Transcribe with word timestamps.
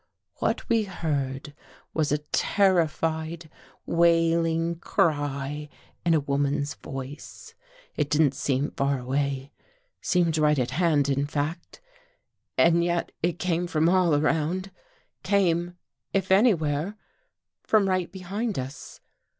What 0.37 0.67
we 0.67 0.85
heard 0.85 1.53
was 1.93 2.11
a 2.11 2.17
terrified 2.31 3.51
wailing 3.85 4.79
cry 4.79 5.69
in 6.03 6.15
a 6.15 6.19
woman's 6.19 6.73
voice. 6.73 7.53
It 7.95 8.09
didn't 8.09 8.33
seem 8.33 8.71
far 8.71 8.97
away— 8.97 9.51
seemed 10.01 10.39
right 10.39 10.57
at 10.57 10.71
hand, 10.71 11.07
in 11.07 11.27
fact. 11.27 11.81
And 12.57 12.83
yet 12.83 13.11
it 13.21 13.37
came 13.37 13.67
from 13.67 13.87
all 13.87 14.15
around— 14.15 14.71
came, 15.21 15.77
if 16.13 16.31
anywhere, 16.31 16.97
from 17.61 17.87
right 17.87 18.11
behind 18.11 18.57
us. 18.57 19.01